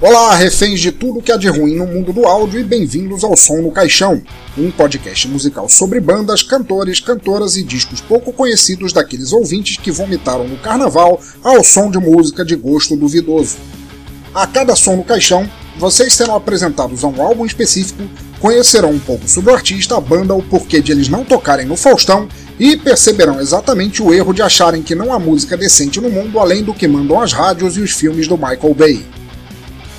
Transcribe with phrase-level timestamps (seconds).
[0.00, 3.36] Olá, reféns de tudo que há de ruim no mundo do áudio e bem-vindos ao
[3.36, 4.22] Som no Caixão,
[4.56, 10.46] um podcast musical sobre bandas, cantores, cantoras e discos pouco conhecidos daqueles ouvintes que vomitaram
[10.46, 13.56] no carnaval ao som de música de gosto duvidoso.
[14.32, 18.02] A cada Som no Caixão, vocês serão apresentados a um álbum específico,
[18.40, 21.76] conhecerão um pouco sobre o artista, a banda, o porquê de eles não tocarem no
[21.76, 26.38] Faustão e perceberão exatamente o erro de acharem que não há música decente no mundo
[26.38, 29.04] além do que mandam as rádios e os filmes do Michael Bay.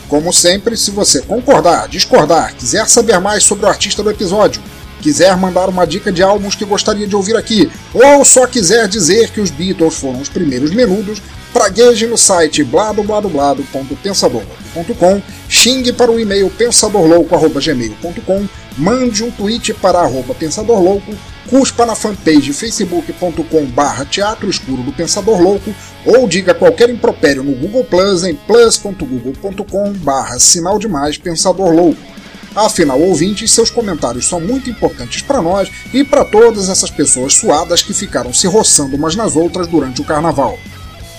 [0.07, 4.61] Como sempre, se você concordar, discordar, quiser saber mais sobre o artista do episódio,
[5.01, 9.29] quiser mandar uma dica de álbuns que gostaria de ouvir aqui, ou só quiser dizer
[9.31, 11.19] que os Beatles foram os primeiros menudos,
[11.53, 18.47] pragueje no site bladobladoblado.pensadorlouco.com, xingue para o e-mail pensadorlouco.gmail.com,
[18.77, 21.15] mande um tweet para arroba pensadorlouco,
[21.49, 25.73] cuspa na fanpage facebook.com barra Teatro Escuro do Pensador Louco
[26.05, 32.16] ou diga qualquer impropério no Google Plus em plus.google.com barra Sinal Demais Pensador Louco.
[32.57, 37.83] Afinal, ouvintes, seus comentários são muito importantes para nós e para todas essas pessoas suadas
[37.83, 40.57] que ficaram se roçando umas nas outras durante o carnaval.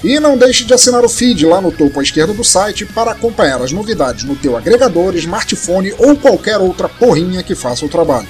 [0.02, 3.12] E não deixe de assinar o feed lá no topo à esquerda do site para
[3.12, 8.28] acompanhar as novidades no teu agregador, smartphone ou qualquer outra porrinha que faça o trabalho.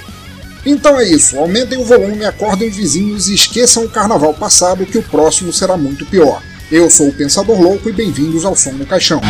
[0.67, 5.03] Então é isso, aumentem o volume, acordem vizinhos e esqueçam o carnaval passado que o
[5.03, 6.43] próximo será muito pior.
[6.70, 9.22] Eu sou o Pensador Louco e bem-vindos ao Som no Caixão.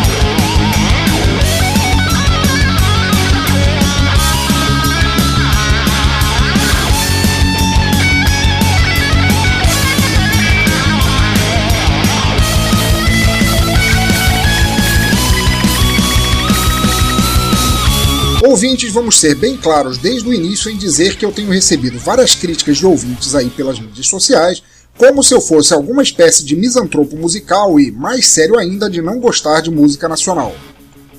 [18.59, 22.34] Ouvintes, vamos ser bem claros desde o início em dizer que eu tenho recebido várias
[22.34, 24.61] críticas de ouvintes aí pelas mídias sociais,
[24.97, 29.20] como se eu fosse alguma espécie de misantropo musical e, mais sério ainda, de não
[29.20, 30.52] gostar de música nacional.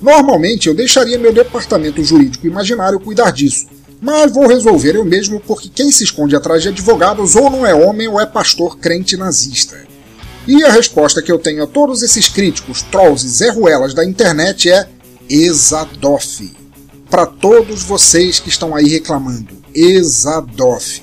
[0.01, 3.67] Normalmente eu deixaria meu departamento jurídico imaginário cuidar disso,
[4.01, 7.73] mas vou resolver eu mesmo porque quem se esconde atrás de advogados ou não é
[7.73, 9.77] homem ou é pastor crente nazista.
[10.45, 14.03] E a resposta que eu tenho a todos esses críticos, trolls e Zé Ruelas da
[14.03, 14.89] internet é
[15.29, 16.59] Exadoff
[17.09, 21.01] para todos vocês que estão aí reclamando, Exadoff.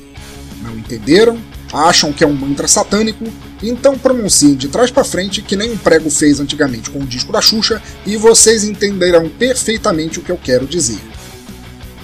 [0.63, 1.39] Não entenderam?
[1.73, 3.25] Acham que é um mantra satânico?
[3.63, 7.33] Então pronunciem de trás para frente que nem um prego fez antigamente com o disco
[7.33, 11.01] da Xuxa e vocês entenderão perfeitamente o que eu quero dizer.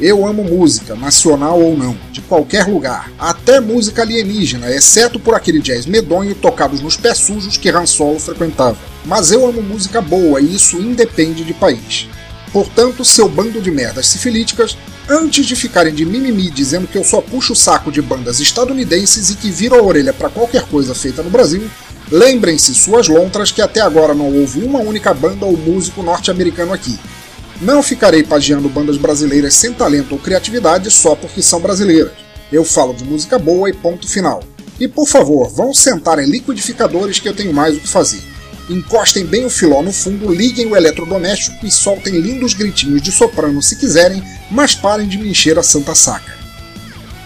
[0.00, 5.60] Eu amo música, nacional ou não, de qualquer lugar, até música alienígena, exceto por aquele
[5.60, 8.78] jazz medonho tocados nos pés sujos que Han Solo frequentava.
[9.04, 12.08] Mas eu amo música boa e isso independe de país.
[12.52, 14.76] Portanto, seu bando de merdas sifilíticas,
[15.08, 19.30] antes de ficarem de mimimi dizendo que eu só puxo o saco de bandas estadunidenses
[19.30, 21.62] e que viram a orelha para qualquer coisa feita no Brasil,
[22.10, 26.98] lembrem-se suas lontras que até agora não houve uma única banda ou músico norte-americano aqui.
[27.62, 32.12] Não ficarei pagiando bandas brasileiras sem talento ou criatividade só porque são brasileiras.
[32.52, 34.42] Eu falo de música boa e ponto final.
[34.78, 38.31] E por favor, vão sentar em liquidificadores que eu tenho mais o que fazer
[38.72, 43.62] encostem bem o filó no fundo, liguem o eletrodoméstico e soltem lindos gritinhos de soprano
[43.62, 46.32] se quiserem, mas parem de me encher a santa saca.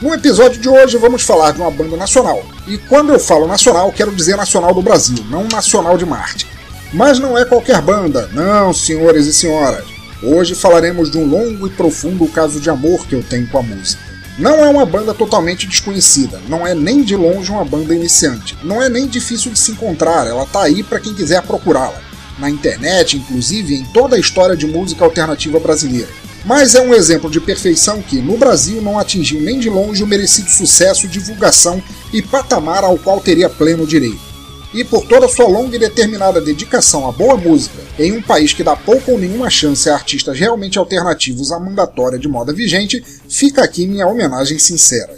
[0.03, 2.45] No episódio de hoje vamos falar de uma banda nacional.
[2.67, 6.47] E quando eu falo nacional, quero dizer nacional do Brasil, não nacional de Marte.
[6.93, 9.85] Mas não é qualquer banda, não, senhores e senhoras.
[10.23, 13.63] Hoje falaremos de um longo e profundo caso de amor que eu tenho com a
[13.63, 14.03] música.
[14.39, 18.83] Não é uma banda totalmente desconhecida, não é nem de longe uma banda iniciante, não
[18.83, 22.03] é nem difícil de se encontrar, ela tá aí para quem quiser procurá-la.
[22.39, 26.11] Na internet, inclusive, em toda a história de música alternativa brasileira.
[26.45, 30.07] Mas é um exemplo de perfeição que, no Brasil, não atingiu nem de longe o
[30.07, 31.83] merecido sucesso, divulgação
[32.13, 34.36] e patamar ao qual teria pleno direito
[34.77, 38.63] e por toda sua longa e determinada dedicação à boa música em um país que
[38.63, 43.65] dá pouco ou nenhuma chance a artistas realmente alternativos à mandatória de moda vigente, fica
[43.65, 45.17] aqui minha homenagem sincera.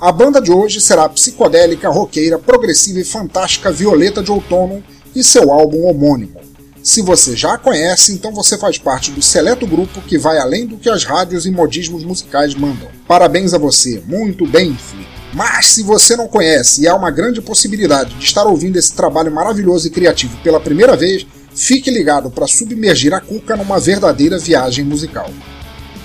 [0.00, 4.82] A banda de hoje será a psicodélica, roqueira, progressiva e fantástica Violeta de Outono
[5.14, 6.40] e seu álbum homônimo.
[6.82, 10.66] Se você já a conhece, então você faz parte do seleto grupo que vai além
[10.66, 12.88] do que as rádios e modismos musicais mandam.
[13.06, 15.17] Parabéns a você, muito bem, Felipe.
[15.32, 19.32] Mas se você não conhece e há uma grande possibilidade de estar ouvindo esse trabalho
[19.32, 24.84] maravilhoso e criativo pela primeira vez, fique ligado para submergir a cuca numa verdadeira viagem
[24.84, 25.30] musical.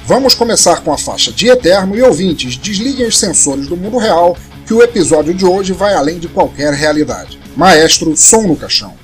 [0.06, 4.36] Vamos começar com a faixa de Eterno e ouvintes, desliguem os sensores do mundo real
[4.66, 7.40] que o episódio de hoje vai além de qualquer realidade.
[7.56, 9.03] Maestro, som no caixão.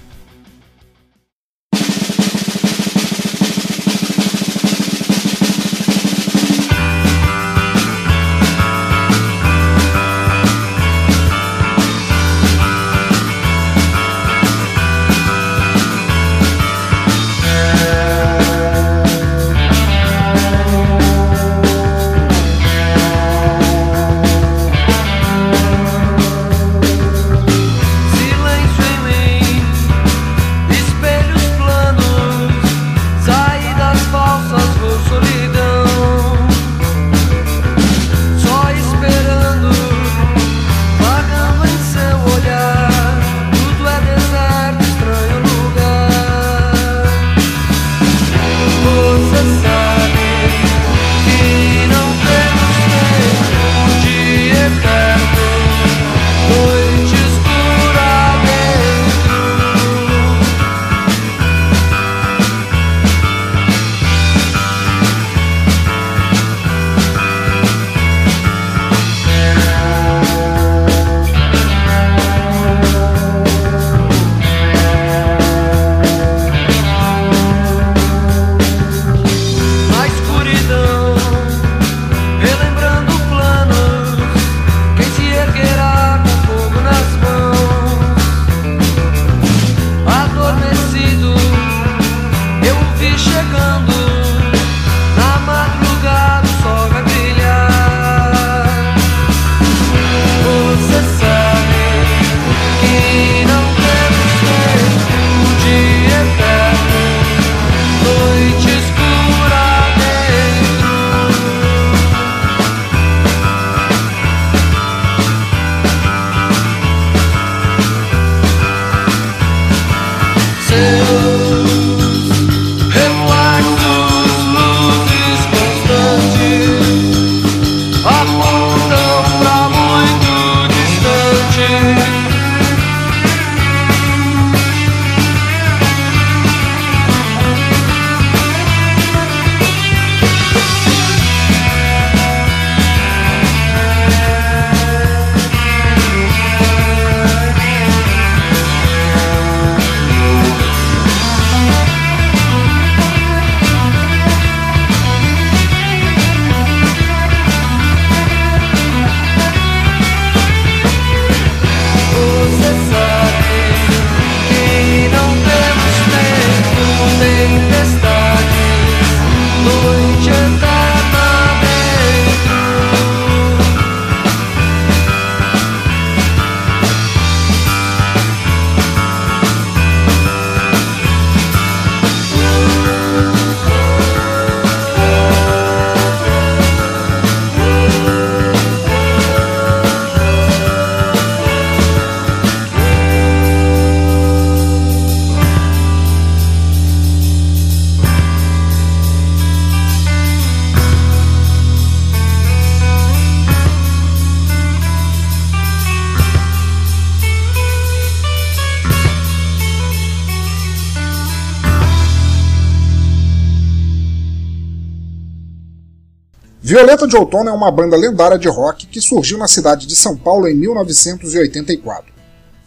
[216.70, 220.16] Violeta de Outono é uma banda lendária de rock que surgiu na cidade de São
[220.16, 222.14] Paulo em 1984.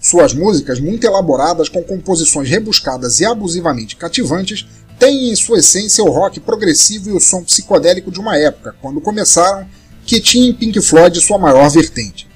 [0.00, 4.66] Suas músicas, muito elaboradas com composições rebuscadas e abusivamente cativantes,
[4.98, 9.00] têm em sua essência o rock progressivo e o som psicodélico de uma época, quando
[9.00, 9.68] começaram,
[10.04, 12.28] que tinha em Pink Floyd sua maior vertente.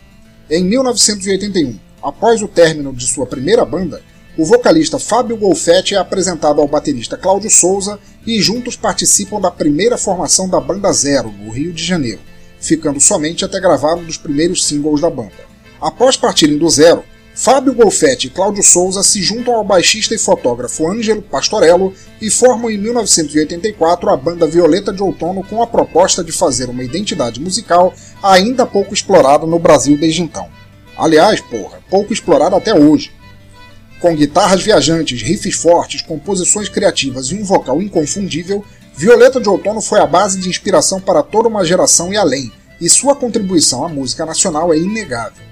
[0.48, 4.00] Em 1981, após o término de sua primeira banda,
[4.38, 9.96] o vocalista Fábio Golfetti é apresentado ao baterista Cláudio Souza e juntos participam da primeira
[9.96, 12.20] formação da Banda Zero, no Rio de Janeiro,
[12.60, 15.46] ficando somente até gravar um dos primeiros singles da banda.
[15.80, 17.02] Após partirem do Zero,
[17.34, 22.70] Fábio Golfetti e Cláudio Souza se juntam ao baixista e fotógrafo Ângelo Pastorello e formam
[22.70, 27.94] em 1984 a banda Violeta de Outono com a proposta de fazer uma identidade musical
[28.22, 30.46] ainda pouco explorada no Brasil desde então.
[30.96, 33.15] Aliás, porra, pouco explorada até hoje.
[34.06, 38.64] Com guitarras viajantes, riffs fortes, composições criativas e um vocal inconfundível,
[38.96, 42.88] Violeta de Outono foi a base de inspiração para toda uma geração e além, e
[42.88, 45.42] sua contribuição à música nacional é inegável.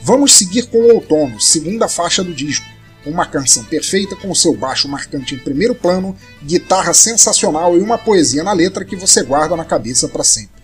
[0.00, 2.64] Vamos seguir com o Outono, segunda faixa do disco,
[3.04, 8.44] uma canção perfeita com seu baixo marcante em primeiro plano, guitarra sensacional e uma poesia
[8.44, 10.61] na letra que você guarda na cabeça para sempre.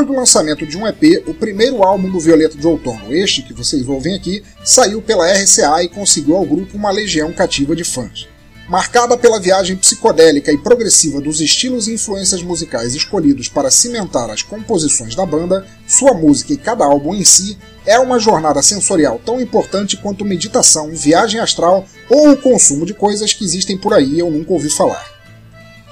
[0.00, 3.52] Depois do lançamento de um EP, o primeiro álbum do Violeta de Outono, este que
[3.52, 8.26] vocês ouvem aqui, saiu pela RCA e conseguiu ao grupo uma legião cativa de fãs.
[8.66, 14.42] Marcada pela viagem psicodélica e progressiva dos estilos e influências musicais escolhidos para cimentar as
[14.42, 19.38] composições da banda, sua música e cada álbum em si é uma jornada sensorial tão
[19.38, 24.18] importante quanto meditação, viagem astral ou o consumo de coisas que existem por aí e
[24.18, 25.19] eu nunca ouvi falar.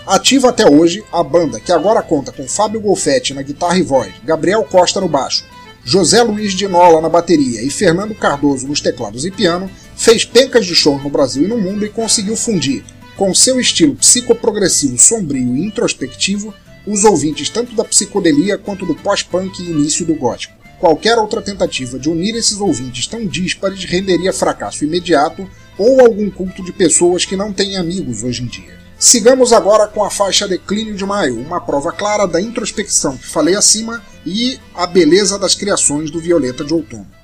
[0.09, 4.11] Ativa até hoje, a banda, que agora conta com Fábio Golfetti na guitarra e voz,
[4.25, 5.45] Gabriel Costa no baixo,
[5.85, 10.65] José Luiz de Nola na bateria e Fernando Cardoso nos teclados e piano, fez pencas
[10.65, 12.83] de show no Brasil e no mundo e conseguiu fundir,
[13.19, 16.55] com seu estilo psicoprogressivo sombrio e introspectivo,
[16.87, 20.55] os ouvintes tanto da psicodelia quanto do pós-punk e início do gótico.
[20.81, 25.47] Qualquer outra tentativa de unir esses ouvintes tão díspares renderia fracasso imediato
[25.77, 28.77] ou algum culto de pessoas que não têm amigos hoje em dia.
[28.99, 33.55] Sigamos agora com a faixa Declínio de Maio, uma prova clara da introspecção que falei
[33.55, 37.18] acima e a beleza das criações do Violeta de Outono.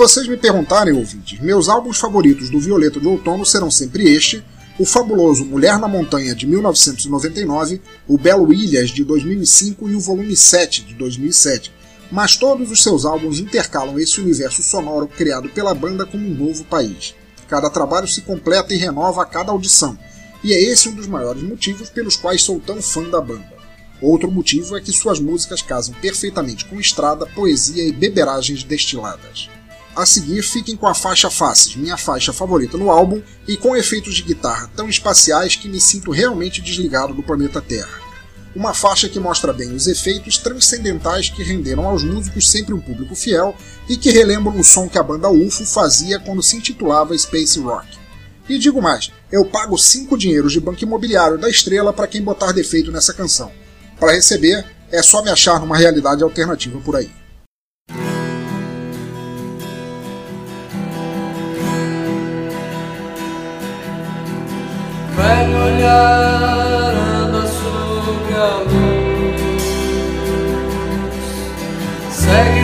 [0.00, 4.42] Vocês me perguntarem, ouvintes, meus álbuns favoritos do Violeta de Outono serão sempre este,
[4.78, 10.34] o fabuloso Mulher na Montanha de 1999, o Belo Ilhas de 2005 e o volume
[10.34, 11.70] 7 de 2007,
[12.10, 16.64] mas todos os seus álbuns intercalam esse universo sonoro criado pela banda como um novo
[16.64, 17.14] país.
[17.46, 19.98] Cada trabalho se completa e renova a cada audição,
[20.42, 23.52] e é esse um dos maiores motivos pelos quais sou tão fã da banda.
[24.00, 29.50] Outro motivo é que suas músicas casam perfeitamente com estrada, poesia e beberagens destiladas.
[29.94, 34.14] A seguir, fiquem com a faixa Faces, minha faixa favorita no álbum, e com efeitos
[34.14, 38.00] de guitarra tão espaciais que me sinto realmente desligado do planeta Terra.
[38.54, 43.14] Uma faixa que mostra bem os efeitos transcendentais que renderam aos músicos sempre um público
[43.14, 43.54] fiel
[43.88, 47.86] e que relembram o som que a banda UFO fazia quando se intitulava Space Rock.
[48.48, 52.50] E digo mais, eu pago 5 dinheiros de banco imobiliário da estrela para quem botar
[52.50, 53.52] defeito nessa canção.
[53.98, 57.19] Para receber, é só me achar numa realidade alternativa por aí.
[67.60, 69.64] Sobre a luz,
[72.10, 72.59] segue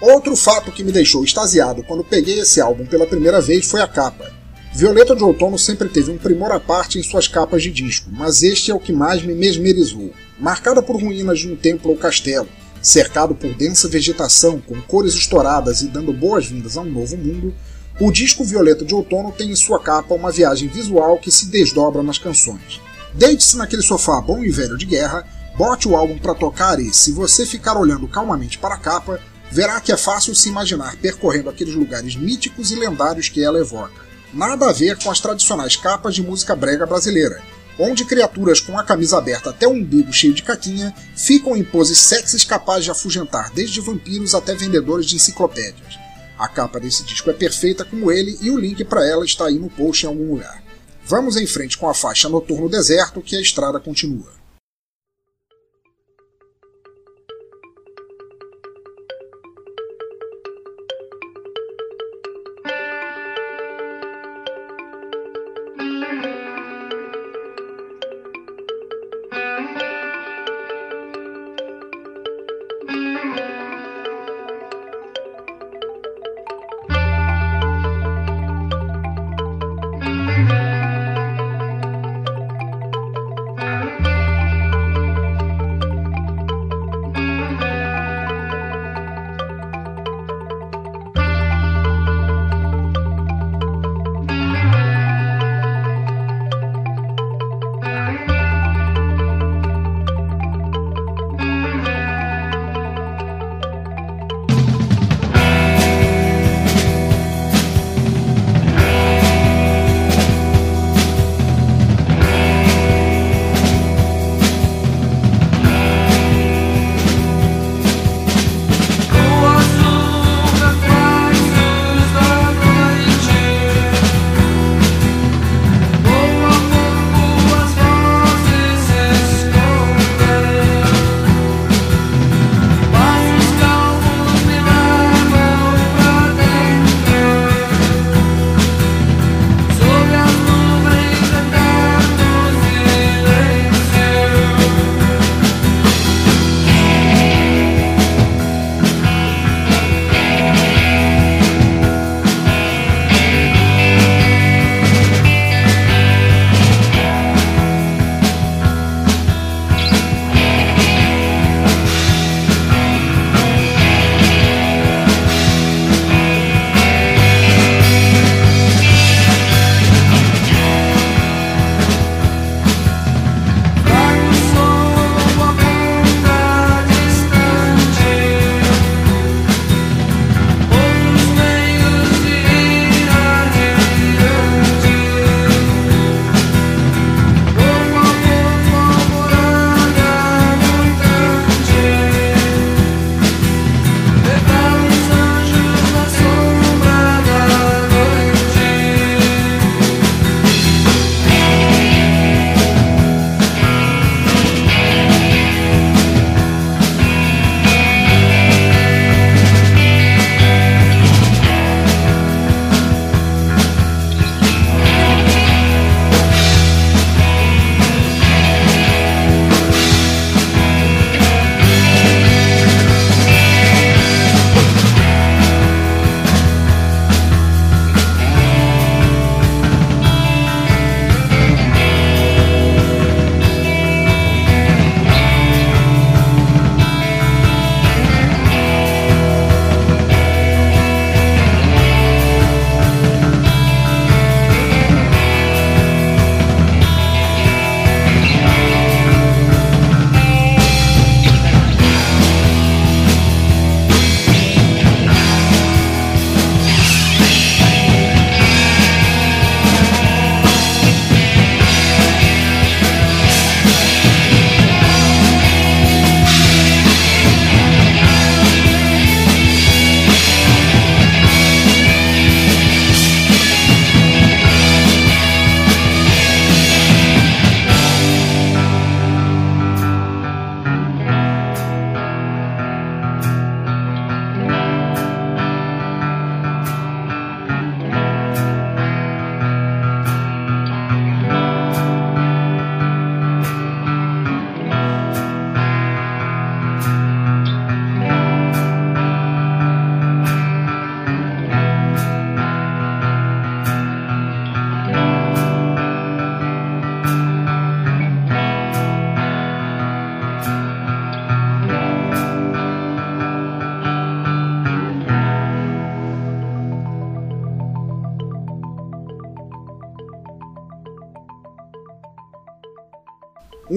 [0.00, 3.88] Outro fato que me deixou extasiado quando peguei esse álbum pela primeira vez foi a
[3.88, 4.30] capa.
[4.74, 8.42] Violeta de Outono sempre teve um primor à parte em suas capas de disco, mas
[8.42, 10.12] este é o que mais me mesmerizou.
[10.38, 12.46] Marcada por ruínas de um templo ou castelo,
[12.82, 17.54] cercado por densa vegetação, com cores estouradas e dando boas-vindas a um novo mundo,
[17.98, 22.02] o disco Violeta de Outono tem em sua capa uma viagem visual que se desdobra
[22.02, 22.82] nas canções.
[23.14, 27.12] Deite-se naquele sofá bom e velho de guerra, bote o álbum para tocar e, se
[27.12, 29.18] você ficar olhando calmamente para a capa,
[29.50, 34.04] verá que é fácil se imaginar percorrendo aqueles lugares míticos e lendários que ela evoca.
[34.32, 37.42] Nada a ver com as tradicionais capas de música brega brasileira,
[37.78, 41.98] onde criaturas com a camisa aberta até o umbigo cheio de caquinha ficam em poses
[41.98, 45.98] sexys capazes de afugentar desde vampiros até vendedores de enciclopédias.
[46.38, 49.58] A capa desse disco é perfeita como ele e o link para ela está aí
[49.58, 50.62] no post em algum lugar.
[51.04, 54.35] Vamos em frente com a faixa Noturno Deserto que a estrada continua.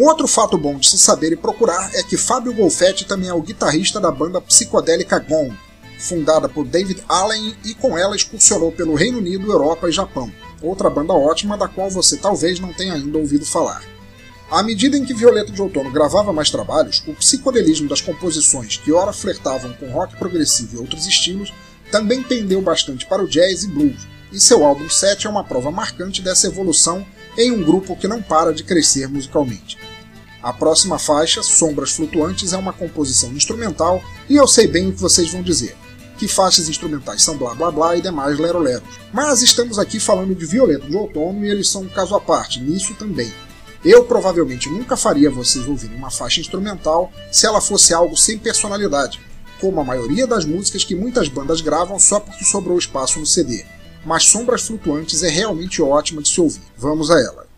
[0.10, 3.42] Outro fato bom de se saber e procurar é que Fábio Golfetti também é o
[3.42, 5.56] guitarrista da banda psicodélica Gong,
[6.00, 10.32] fundada por David Allen e com ela excursionou pelo Reino Unido, Europa e Japão.
[10.62, 13.84] Outra banda ótima da qual você talvez não tenha ainda ouvido falar.
[14.50, 18.92] À medida em que Violeta de Outono gravava mais trabalhos, o psicodelismo das composições, que
[18.92, 21.54] ora flertavam com rock progressivo e outros estilos,
[21.92, 25.70] também pendeu bastante para o jazz e blues, e seu álbum 7 é uma prova
[25.70, 27.06] marcante dessa evolução
[27.38, 29.78] em um grupo que não para de crescer musicalmente.
[30.42, 35.02] A próxima faixa, Sombras Flutuantes, é uma composição instrumental e eu sei bem o que
[35.02, 35.76] vocês vão dizer.
[36.18, 38.88] Que faixas instrumentais são blá blá blá e demais lero-leros.
[39.12, 42.62] Mas estamos aqui falando de Violeta de Outono e eles são um caso à parte,
[42.62, 43.34] nisso também.
[43.84, 49.20] Eu provavelmente nunca faria vocês ouvirem uma faixa instrumental se ela fosse algo sem personalidade,
[49.60, 53.66] como a maioria das músicas que muitas bandas gravam só porque sobrou espaço no CD.
[54.06, 56.62] Mas Sombras Flutuantes é realmente ótima de se ouvir.
[56.78, 57.49] Vamos a ela.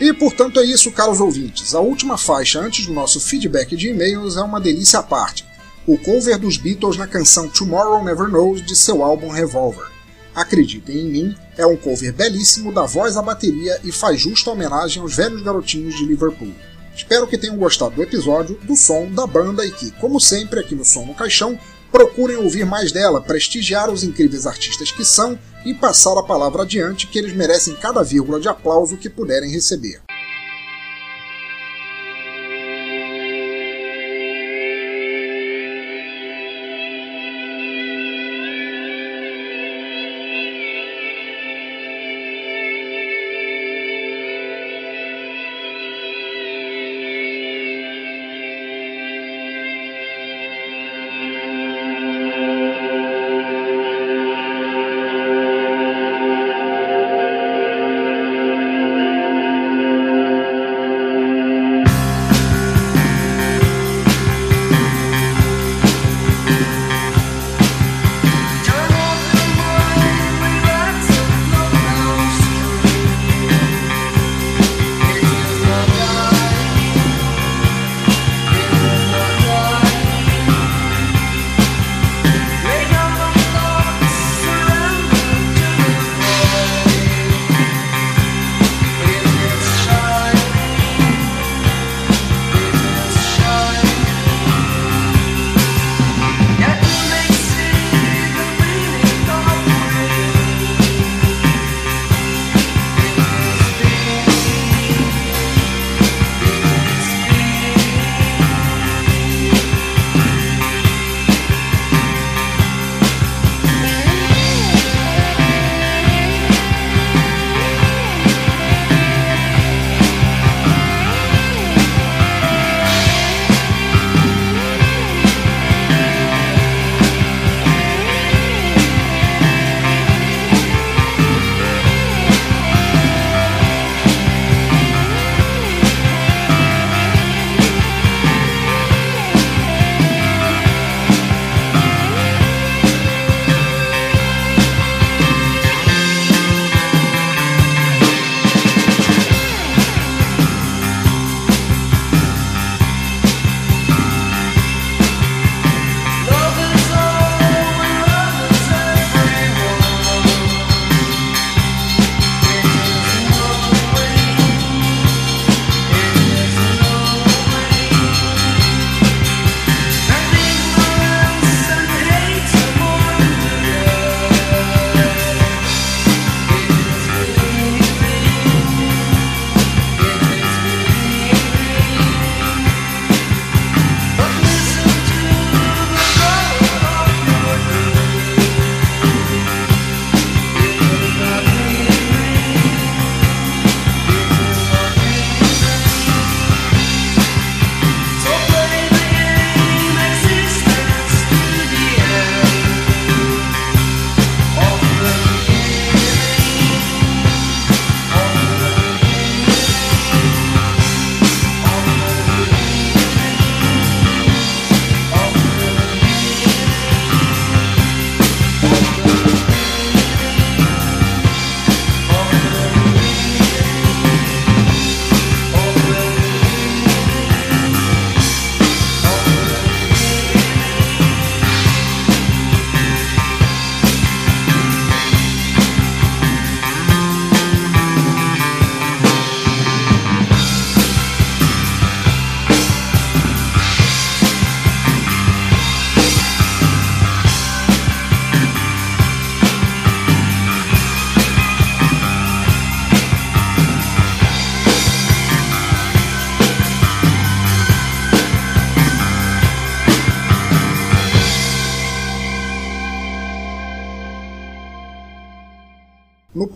[0.00, 1.74] E portanto é isso, caros ouvintes.
[1.74, 5.44] A última faixa antes do nosso feedback de e-mails é uma delícia à parte.
[5.86, 9.90] O cover dos Beatles na canção Tomorrow Never Knows de seu álbum Revolver.
[10.34, 15.02] Acreditem em mim, é um cover belíssimo da voz à bateria e faz justa homenagem
[15.02, 16.54] aos velhos garotinhos de Liverpool.
[16.96, 20.74] Espero que tenham gostado do episódio, do som, da banda e que, como sempre aqui
[20.74, 21.58] no Som no Caixão,
[21.90, 27.06] procurem ouvir mais dela, prestigiar os incríveis artistas que são e passar a palavra adiante
[27.06, 30.00] que eles merecem cada vírgula de aplauso que puderem receber.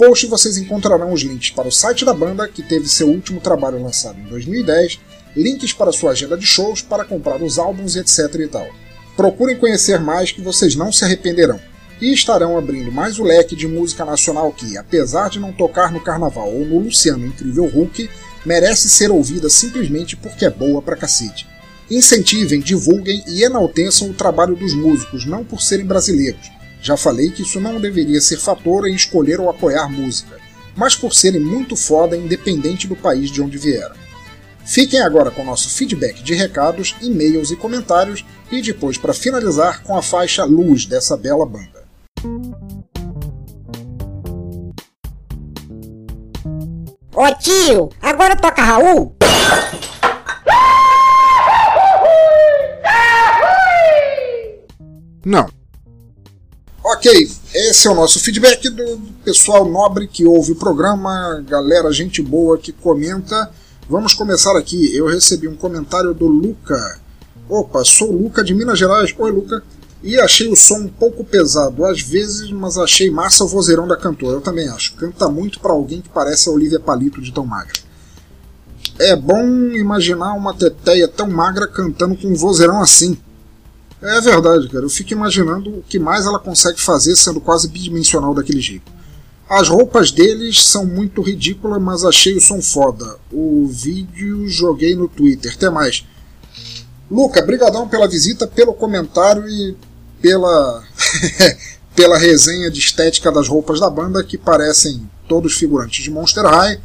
[0.06, 3.82] Post vocês encontrarão os links para o site da banda, que teve seu último trabalho
[3.82, 5.00] lançado em 2010,
[5.34, 8.68] links para sua agenda de shows para comprar os álbuns etc e tal.
[9.16, 11.58] Procurem conhecer mais que vocês não se arrependerão.
[12.00, 16.00] E estarão abrindo mais o leque de música nacional que, apesar de não tocar no
[16.00, 18.10] Carnaval ou no Luciano Incrível Hulk,
[18.44, 21.46] merece ser ouvida simplesmente porque é boa pra cacete.
[21.90, 26.50] Incentivem, divulguem e enalteçam o trabalho dos músicos, não por serem brasileiros,
[26.84, 30.38] já falei que isso não deveria ser fator em escolher ou apoiar música.
[30.76, 33.94] mas por serem muito foda independente do país de onde vieram.
[34.66, 39.96] Fiquem agora com nosso feedback de recados, e-mails e comentários e depois para finalizar com
[39.96, 41.84] a faixa Luz dessa bela banda.
[47.14, 49.16] Ô tio, agora toca Raul?
[55.24, 55.63] Não.
[56.86, 57.10] Ok,
[57.54, 62.58] esse é o nosso feedback do pessoal nobre que ouve o programa, galera, gente boa
[62.58, 63.50] que comenta.
[63.88, 64.94] Vamos começar aqui.
[64.94, 67.00] Eu recebi um comentário do Luca.
[67.48, 69.14] Opa, sou o Luca de Minas Gerais.
[69.18, 69.64] Oi, Luca.
[70.02, 73.96] E achei o som um pouco pesado às vezes, mas achei massa o vozeirão da
[73.96, 74.36] cantora.
[74.36, 74.94] Eu também acho.
[74.96, 77.80] Canta muito para alguém que parece a Olivia Palito de tão magra.
[78.98, 83.16] É bom imaginar uma teteia tão magra cantando com um vozeirão assim.
[84.04, 84.84] É verdade, cara.
[84.84, 88.92] Eu fico imaginando o que mais ela consegue fazer sendo quase bidimensional daquele jeito.
[89.48, 93.16] As roupas deles são muito ridículas, mas achei o som foda.
[93.32, 95.54] O vídeo joguei no Twitter.
[95.54, 96.04] Até mais.
[97.10, 99.74] Luca, brigadão pela visita, pelo comentário e
[100.20, 100.82] pela
[101.94, 106.80] pela resenha de estética das roupas da banda que parecem todos figurantes de Monster High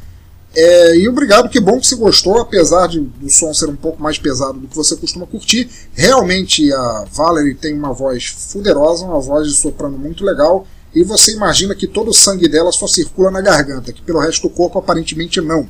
[0.56, 4.02] é, e obrigado, que bom que você gostou, apesar de, do som ser um pouco
[4.02, 5.70] mais pesado do que você costuma curtir.
[5.94, 11.34] Realmente a Valerie tem uma voz fuderosa, uma voz de soprano muito legal, e você
[11.34, 14.80] imagina que todo o sangue dela só circula na garganta, que pelo resto do corpo
[14.80, 15.70] aparentemente não.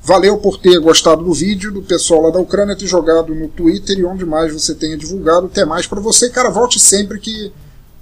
[0.00, 3.98] Valeu por ter gostado do vídeo, do pessoal lá da Ucrânia ter jogado no Twitter
[3.98, 5.46] e onde mais você tenha divulgado.
[5.46, 7.52] Até mais para você, cara, volte sempre que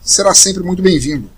[0.03, 1.29] será sempre muito bem-vindo.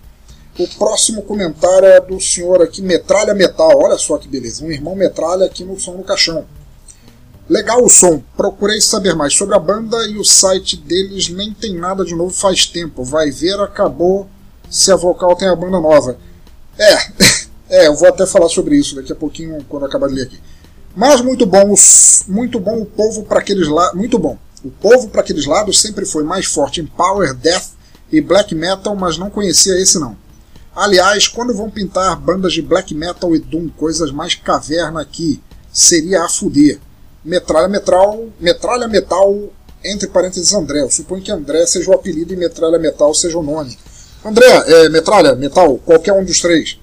[0.59, 3.71] O próximo comentário é do senhor aqui, Metralha Metal.
[3.77, 6.45] Olha só que beleza, um irmão Metralha aqui no Som no Caixão.
[7.49, 11.77] Legal o som, procurei saber mais sobre a banda e o site deles nem tem
[11.77, 13.05] nada de novo faz tempo.
[13.05, 14.29] Vai ver, acabou
[14.69, 16.19] se a vocal tem a banda nova.
[16.77, 16.95] É,
[17.85, 20.41] é, eu vou até falar sobre isso daqui a pouquinho quando acabar de ler aqui.
[20.97, 21.73] Mas muito bom,
[22.27, 24.37] muito bom o povo para aqueles lados, muito bom.
[24.65, 27.69] O povo para aqueles lados sempre foi mais forte em power, death
[28.11, 30.17] e black metal, mas não conhecia esse não.
[30.79, 36.23] Aliás, quando vão pintar bandas de black metal e doom, coisas mais caverna aqui, seria
[36.23, 36.79] a fuder.
[37.25, 39.37] Metralha Metal, Metralha Metal,
[39.85, 40.83] entre parênteses André.
[40.83, 43.77] Eu suponho que André seja o apelido e Metralha Metal seja o nome.
[44.25, 46.79] André, é, Metralha, Metal, qualquer um dos três.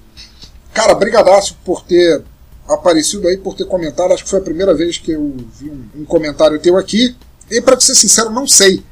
[0.74, 2.22] Cara, brigadaço por ter
[2.68, 4.12] aparecido aí, por ter comentado.
[4.12, 7.16] Acho que foi a primeira vez que eu vi um, um comentário teu aqui.
[7.50, 8.84] E para ser sincero, não sei.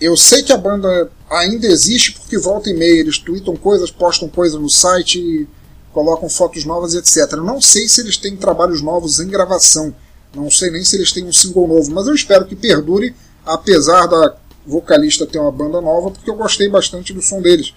[0.00, 4.28] Eu sei que a banda ainda existe porque volta e meia eles tweetam coisas, postam
[4.28, 5.48] coisas no site,
[5.92, 7.38] colocam fotos novas etc.
[7.38, 9.94] não sei se eles têm trabalhos novos em gravação,
[10.34, 14.06] não sei nem se eles têm um single novo, mas eu espero que perdure, apesar
[14.06, 14.36] da
[14.66, 17.72] vocalista ter uma banda nova, porque eu gostei bastante do som deles.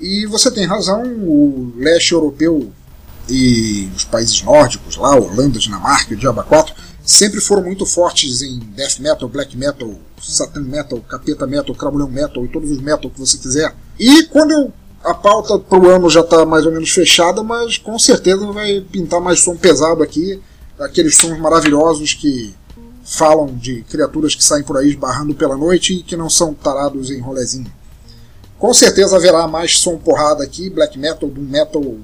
[0.00, 2.72] E você tem razão, o leste europeu
[3.28, 6.74] e os países nórdicos, lá, Holanda, Dinamarca, o Diaba 4,
[7.04, 12.44] sempre foram muito fortes em death metal, black metal, satan metal, capeta metal, cramulhão metal
[12.44, 13.74] e todos os metal que você quiser.
[13.98, 17.98] E quando eu, a pauta pro ano já está mais ou menos fechada, mas com
[17.98, 20.40] certeza vai pintar mais som pesado aqui,
[20.78, 22.54] aqueles sons maravilhosos que
[23.04, 27.10] falam de criaturas que saem por aí esbarrando pela noite e que não são tarados
[27.10, 27.70] em rolezinho.
[28.58, 31.96] Com certeza haverá mais som porrada aqui, black metal, doom metal,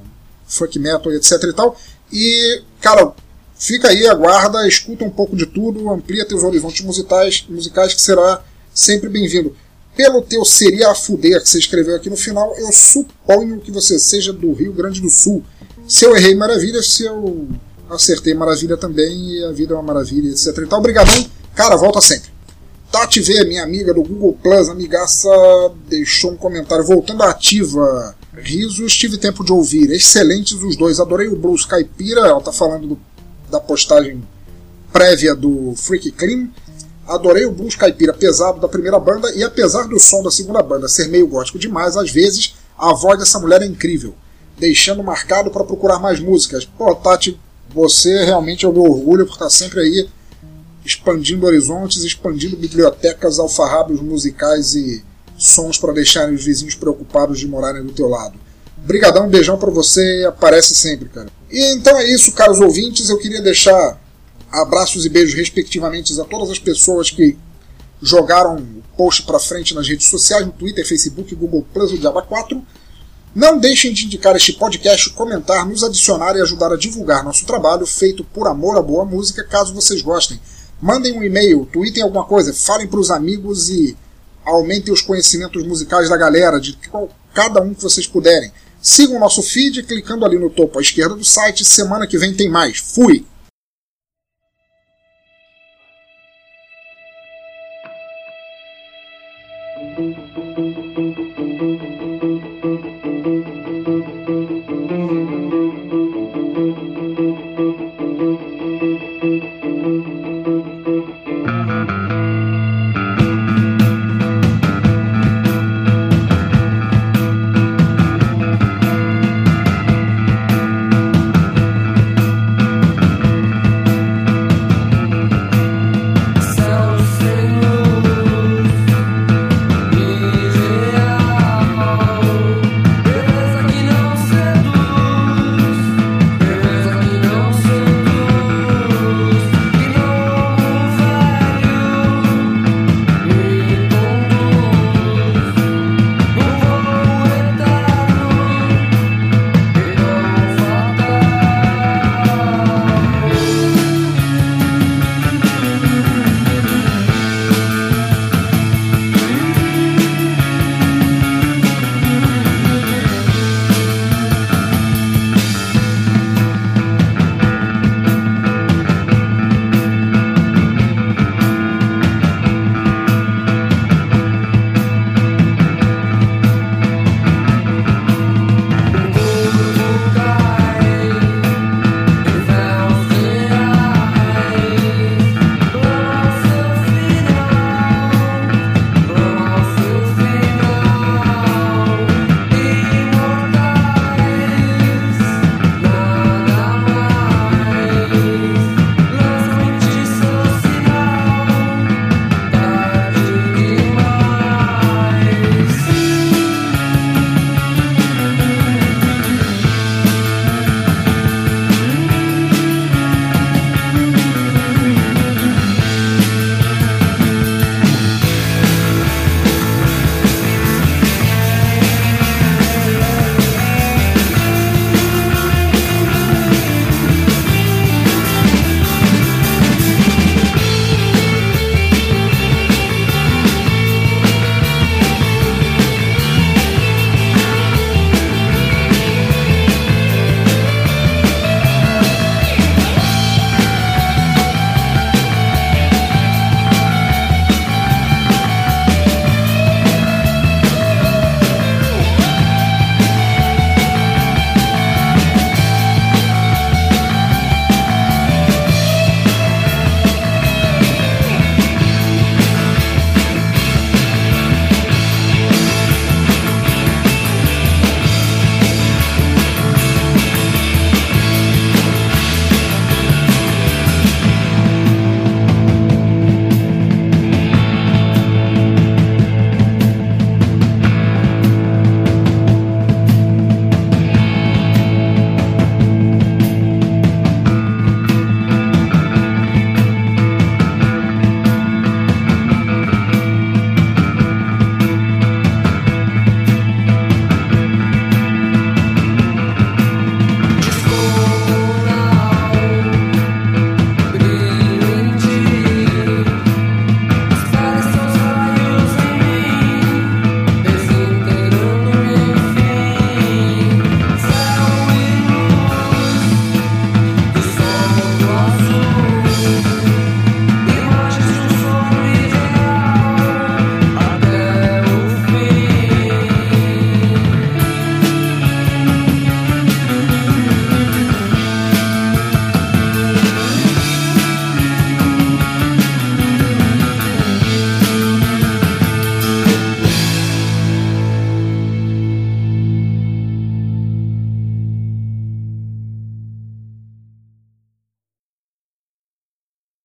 [0.47, 1.77] funk metal, etc e tal.
[2.13, 3.15] E, cara,
[3.61, 8.43] Fica aí, aguarda, escuta um pouco de tudo, amplia teus horizontes musicais, musicais que será
[8.73, 9.55] sempre bem-vindo.
[9.95, 13.99] Pelo teu seria a fuder que você escreveu aqui no final, eu suponho que você
[13.99, 15.45] seja do Rio Grande do Sul.
[15.87, 16.83] Se eu errei, maravilha.
[16.83, 17.49] Se eu
[17.91, 19.33] acertei, maravilha também.
[19.33, 20.57] E a vida é uma maravilha, etc.
[20.59, 21.27] Então, obrigadão.
[21.55, 22.31] Cara, volta sempre.
[22.91, 25.29] Tati V, minha amiga do Google Plus, amigaça,
[25.87, 26.85] deixou um comentário.
[26.85, 29.91] Voltando à ativa, risos, tive tempo de ouvir.
[29.91, 31.01] Excelentes os dois.
[31.01, 32.21] Adorei o Blues Caipira.
[32.21, 32.99] Ela tá falando do
[33.51, 34.23] da postagem
[34.93, 36.49] prévia do Freak Clean.
[37.07, 40.89] Adorei o blues caipira pesado da primeira banda e apesar do som da segunda banda
[40.89, 44.15] ser meio gótico demais, às vezes a voz dessa mulher é incrível,
[44.59, 46.65] deixando marcado para procurar mais músicas.
[46.65, 47.39] Pô, Tati,
[47.75, 50.09] você realmente é o meu orgulho por estar sempre aí
[50.85, 55.05] expandindo horizontes, expandindo bibliotecas, alfarrábios musicais e
[55.37, 58.39] sons para deixarem os vizinhos preocupados de morarem do teu lado.
[58.79, 61.29] Brigadão, um beijão para você aparece sempre, cara.
[61.51, 63.09] E então é isso, caros ouvintes.
[63.09, 64.01] Eu queria deixar
[64.51, 67.37] abraços e beijos respectivamente a todas as pessoas que
[68.01, 72.23] jogaram o post para frente nas redes sociais, no Twitter, Facebook, Google Plus, o Diaba
[72.23, 72.63] 4.
[73.35, 77.87] Não deixem de indicar este podcast, comentar, nos adicionar e ajudar a divulgar nosso trabalho
[77.87, 80.41] feito por amor à boa música, caso vocês gostem.
[80.81, 83.97] Mandem um e-mail, tweetem alguma coisa, falem para os amigos e
[84.45, 86.77] aumentem os conhecimentos musicais da galera, de
[87.33, 88.51] cada um que vocês puderem.
[88.83, 91.65] Siga o nosso feed clicando ali no topo à esquerda do site.
[91.65, 92.79] Semana que vem tem mais.
[92.79, 93.27] Fui!